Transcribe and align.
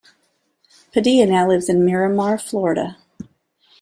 Padilla 0.91 1.27
now 1.27 1.47
lives 1.47 1.69
in 1.69 1.85
Miramar, 1.85 2.35
Florida. 2.39 2.97